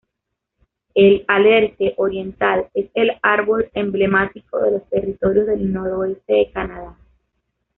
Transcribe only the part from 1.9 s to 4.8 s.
oriental es el árbol emblemático de